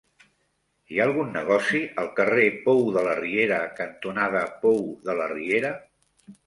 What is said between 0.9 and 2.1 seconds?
Hi ha algun negoci al